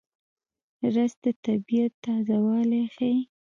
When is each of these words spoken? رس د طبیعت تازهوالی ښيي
رس 0.93 1.13
د 1.23 1.25
طبیعت 1.45 1.93
تازهوالی 2.05 2.83
ښيي 2.95 3.19